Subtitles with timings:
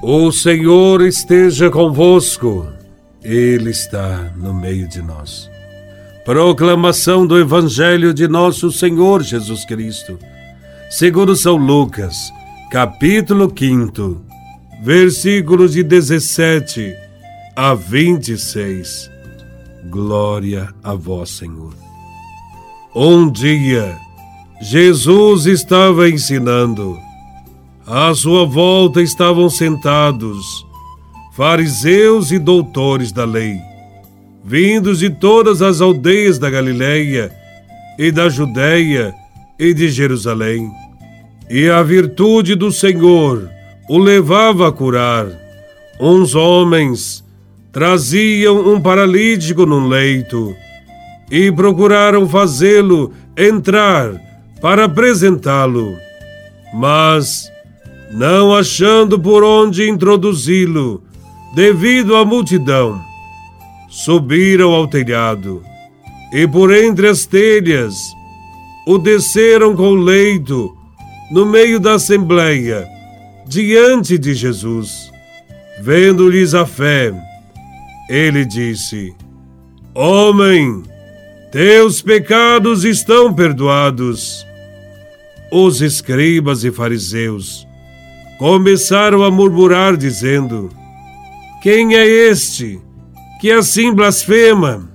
[0.00, 2.68] O Senhor esteja convosco,
[3.20, 5.50] Ele está no meio de nós.
[6.24, 10.16] Proclamação do Evangelho de Nosso Senhor Jesus Cristo,
[10.88, 12.32] segundo São Lucas,
[12.70, 14.22] capítulo 5,
[14.84, 16.94] versículos de 17
[17.56, 19.10] a 26.
[19.90, 21.74] Glória a Vós, Senhor.
[22.94, 23.96] Um dia,
[24.62, 27.07] Jesus estava ensinando
[27.90, 30.66] à sua volta estavam sentados
[31.32, 33.56] fariseus e doutores da lei,
[34.44, 37.32] vindos de todas as aldeias da Galileia
[37.98, 39.14] e da Judéia
[39.58, 40.70] e de Jerusalém.
[41.48, 43.48] E a virtude do Senhor
[43.88, 45.26] o levava a curar.
[45.98, 47.24] Uns homens
[47.72, 50.54] traziam um paralítico num leito
[51.30, 54.20] e procuraram fazê-lo entrar
[54.60, 55.96] para apresentá-lo.
[56.74, 57.48] Mas
[58.10, 61.02] não achando por onde introduzi-lo,
[61.54, 63.00] devido à multidão.
[63.88, 65.62] Subiram ao telhado
[66.32, 67.96] e por entre as telhas
[68.86, 70.74] o desceram com o leito
[71.30, 72.86] no meio da assembleia,
[73.46, 75.10] diante de Jesus.
[75.80, 77.12] Vendo-lhes a fé,
[78.08, 79.14] ele disse:
[79.94, 80.82] Homem,
[81.52, 84.46] teus pecados estão perdoados.
[85.50, 87.67] Os escribas e fariseus
[88.38, 90.70] começaram a murmurar, dizendo:
[91.60, 92.80] Quem é este
[93.40, 94.88] que assim blasfema?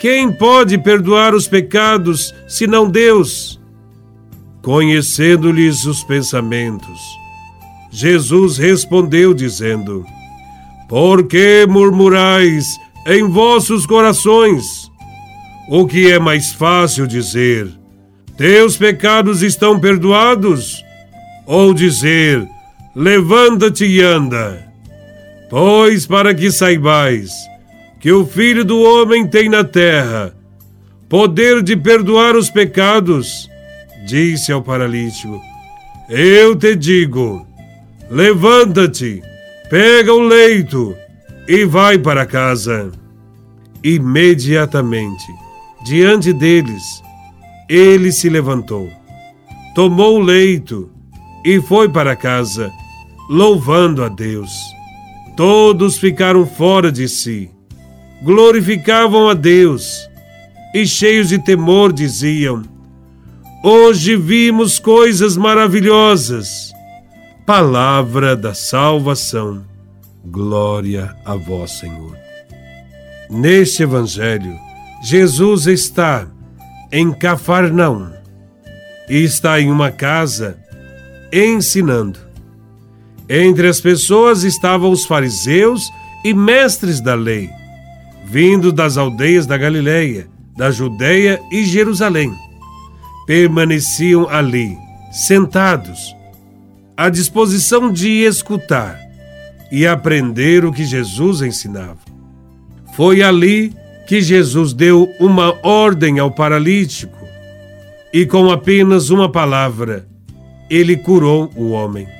[0.00, 3.60] Quem pode perdoar os pecados senão Deus?
[4.62, 7.00] Conhecendo-lhes os pensamentos,
[7.90, 10.04] Jesus respondeu, dizendo:
[10.88, 12.66] Por que murmurais
[13.06, 14.90] em vossos corações?
[15.68, 17.68] O que é mais fácil dizer:
[18.36, 20.84] Teus pecados estão perdoados?
[21.46, 22.46] Ou dizer:
[22.96, 24.66] levanta-te e anda.
[25.50, 27.30] Pois para que saibais
[28.00, 30.34] que o Filho do Homem tem na terra
[31.06, 33.48] poder de perdoar os pecados,
[34.06, 35.38] disse ao paralítico:
[36.08, 37.46] Eu te digo,
[38.10, 39.22] levanta-te,
[39.68, 40.96] pega o leito
[41.46, 42.90] e vai para casa.
[43.84, 45.26] Imediatamente,
[45.84, 46.82] diante deles,
[47.68, 48.90] ele se levantou,
[49.74, 50.90] tomou o leito
[51.44, 52.72] e foi para casa
[53.28, 54.50] louvando a Deus.
[55.36, 57.50] Todos ficaram fora de si,
[58.22, 60.08] glorificavam a Deus
[60.74, 62.62] e, cheios de temor, diziam:
[63.62, 66.72] Hoje vimos coisas maravilhosas.
[67.44, 69.64] Palavra da salvação.
[70.24, 72.16] Glória a vós, Senhor.
[73.30, 74.58] Neste Evangelho,
[75.02, 76.26] Jesus está
[76.90, 78.10] em Cafarnaum
[79.08, 80.58] e está em uma casa
[81.32, 82.25] ensinando.
[83.28, 85.90] Entre as pessoas estavam os fariseus
[86.24, 87.50] e mestres da lei,
[88.24, 92.32] vindo das aldeias da Galileia, da Judéia e Jerusalém.
[93.26, 94.76] Permaneciam ali,
[95.10, 96.14] sentados,
[96.96, 98.98] à disposição de escutar
[99.70, 101.98] e aprender o que Jesus ensinava.
[102.94, 103.74] Foi ali
[104.06, 107.18] que Jesus deu uma ordem ao paralítico
[108.12, 110.06] e, com apenas uma palavra,
[110.70, 112.15] ele curou o homem.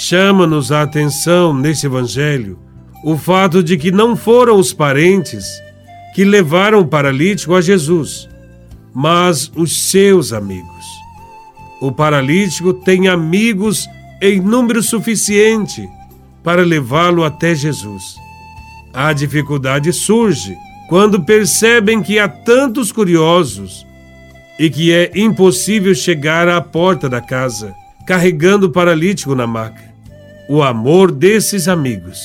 [0.00, 2.56] Chama-nos a atenção neste Evangelho
[3.02, 5.44] o fato de que não foram os parentes
[6.14, 8.28] que levaram o paralítico a Jesus,
[8.94, 10.86] mas os seus amigos.
[11.80, 13.88] O paralítico tem amigos
[14.22, 15.88] em número suficiente
[16.44, 18.04] para levá-lo até Jesus.
[18.94, 20.56] A dificuldade surge
[20.88, 23.84] quando percebem que há tantos curiosos
[24.60, 27.74] e que é impossível chegar à porta da casa
[28.06, 29.87] carregando o paralítico na maca
[30.48, 32.18] o amor desses amigos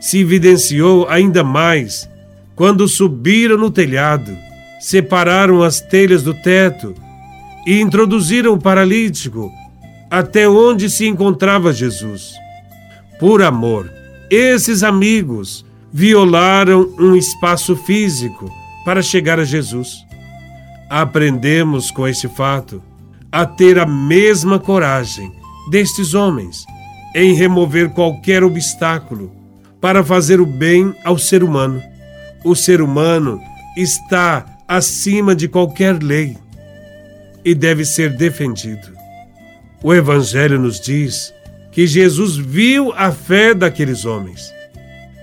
[0.00, 2.08] se evidenciou ainda mais
[2.56, 4.36] quando subiram no telhado,
[4.80, 6.94] separaram as telhas do teto
[7.66, 9.50] e introduziram o paralítico
[10.10, 12.32] até onde se encontrava Jesus.
[13.20, 13.90] Por amor,
[14.28, 18.50] esses amigos violaram um espaço físico
[18.84, 20.04] para chegar a Jesus.
[20.90, 22.82] Aprendemos com este fato
[23.30, 25.32] a ter a mesma coragem
[25.70, 26.66] destes homens
[27.14, 29.32] em remover qualquer obstáculo
[29.80, 31.82] para fazer o bem ao ser humano.
[32.44, 33.40] O ser humano
[33.76, 36.36] está acima de qualquer lei
[37.44, 38.92] e deve ser defendido.
[39.82, 41.34] O Evangelho nos diz
[41.72, 44.52] que Jesus viu a fé daqueles homens,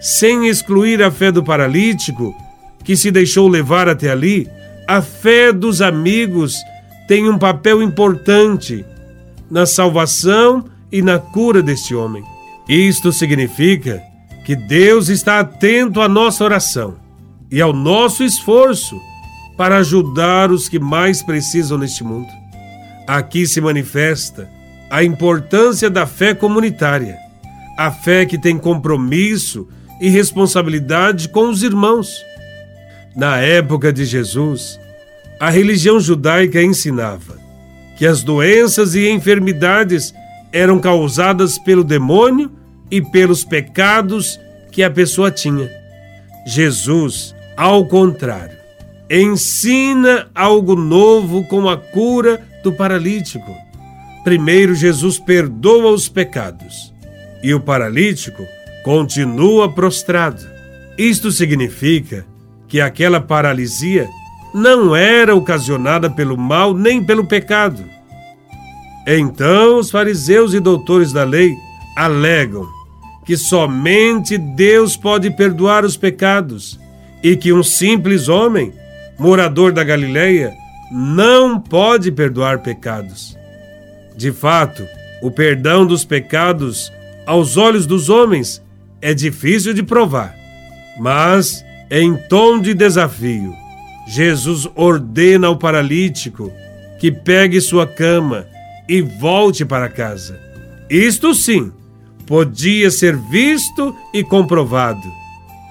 [0.01, 2.35] sem excluir a fé do paralítico
[2.83, 4.47] que se deixou levar até ali.
[4.87, 6.55] A fé dos amigos
[7.07, 8.83] tem um papel importante
[9.49, 12.23] na salvação e na cura deste homem.
[12.67, 14.01] Isto significa
[14.45, 16.95] que Deus está atento à nossa oração
[17.51, 18.99] e ao nosso esforço
[19.57, 22.29] para ajudar os que mais precisam neste mundo.
[23.07, 24.49] Aqui se manifesta
[24.89, 27.17] a importância da fé comunitária,
[27.77, 29.67] a fé que tem compromisso
[29.99, 32.09] e responsabilidade com os irmãos.
[33.15, 34.79] Na época de Jesus,
[35.39, 37.37] a religião judaica ensinava
[37.97, 40.13] que as doenças e enfermidades
[40.51, 42.51] eram causadas pelo demônio
[42.89, 44.39] e pelos pecados
[44.71, 45.69] que a pessoa tinha.
[46.45, 48.57] Jesus, ao contrário,
[49.09, 53.55] ensina algo novo com a cura do paralítico.
[54.23, 56.93] Primeiro, Jesus perdoa os pecados
[57.41, 58.43] e o paralítico
[58.83, 60.45] continua prostrado.
[60.97, 62.25] Isto significa
[62.67, 64.07] que aquela paralisia
[64.53, 67.83] não era ocasionada pelo mal nem pelo pecado.
[69.11, 71.57] Então os fariseus e doutores da lei
[71.95, 72.67] alegam
[73.25, 76.79] que somente Deus pode perdoar os pecados
[77.23, 78.71] e que um simples homem,
[79.17, 80.53] morador da Galileia,
[80.91, 83.35] não pode perdoar pecados.
[84.15, 84.85] De fato,
[85.23, 86.91] o perdão dos pecados
[87.25, 88.61] aos olhos dos homens
[89.01, 90.35] é difícil de provar,
[90.99, 93.55] mas em tom de desafio,
[94.07, 96.53] Jesus ordena ao paralítico
[96.99, 98.45] que pegue sua cama
[98.89, 100.39] e volte para casa.
[100.89, 101.71] Isto sim,
[102.25, 105.07] podia ser visto e comprovado.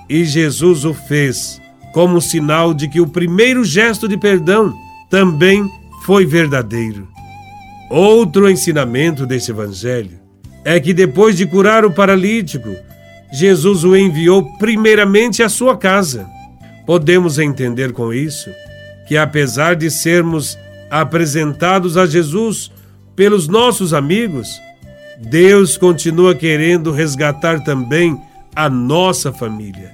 [0.08, 1.60] E Jesus o fez
[1.92, 4.72] como sinal de que o primeiro gesto de perdão
[5.10, 5.68] também
[6.04, 7.08] foi verdadeiro.
[7.90, 10.18] Outro ensinamento desse evangelho
[10.64, 12.74] é que depois de curar o paralítico,
[13.32, 16.28] Jesus o enviou primeiramente à sua casa.
[16.86, 18.50] Podemos entender com isso
[19.06, 20.56] que, apesar de sermos
[20.90, 22.70] apresentados a Jesus
[23.18, 24.62] pelos nossos amigos,
[25.20, 28.16] Deus continua querendo resgatar também
[28.54, 29.90] a nossa família.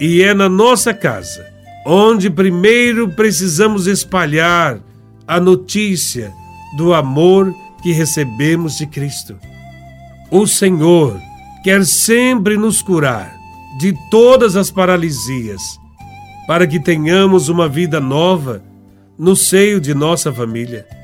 [0.00, 1.46] E é na nossa casa
[1.86, 4.80] onde primeiro precisamos espalhar
[5.24, 6.32] a notícia
[6.76, 9.36] do amor que recebemos de Cristo.
[10.28, 11.16] O Senhor
[11.62, 13.36] quer sempre nos curar
[13.78, 15.62] de todas as paralisias,
[16.48, 18.64] para que tenhamos uma vida nova
[19.16, 20.97] no seio de nossa família.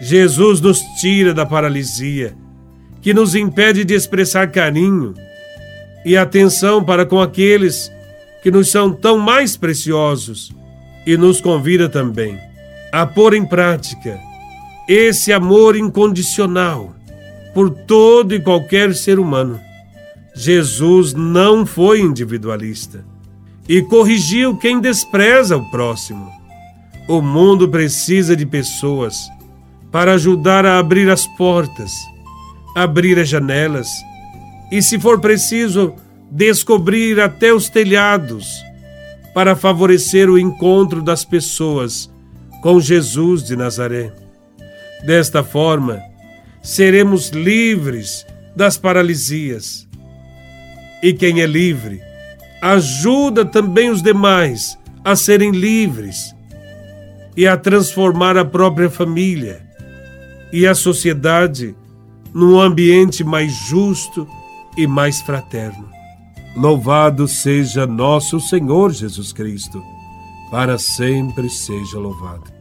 [0.00, 2.36] Jesus nos tira da paralisia,
[3.00, 5.14] que nos impede de expressar carinho
[6.04, 7.90] e atenção para com aqueles
[8.42, 10.52] que nos são tão mais preciosos,
[11.06, 12.36] e nos convida também
[12.92, 14.18] a pôr em prática
[14.88, 16.94] esse amor incondicional
[17.54, 19.60] por todo e qualquer ser humano.
[20.34, 23.04] Jesus não foi individualista
[23.68, 26.30] e corrigiu quem despreza o próximo.
[27.08, 29.16] O mundo precisa de pessoas
[29.90, 31.92] para ajudar a abrir as portas,
[32.74, 33.88] abrir as janelas
[34.70, 35.94] e, se for preciso,
[36.30, 38.46] descobrir até os telhados
[39.32, 42.10] para favorecer o encontro das pessoas
[42.62, 44.12] com Jesus de Nazaré.
[45.04, 46.00] Desta forma,
[46.62, 49.86] seremos livres das paralisias.
[51.02, 52.00] E quem é livre,
[52.60, 56.34] ajuda também os demais a serem livres
[57.36, 59.65] e a transformar a própria família
[60.52, 61.74] e a sociedade
[62.32, 64.26] num ambiente mais justo
[64.76, 65.88] e mais fraterno.
[66.56, 69.82] Louvado seja nosso Senhor Jesus Cristo,
[70.50, 72.55] para sempre seja louvado.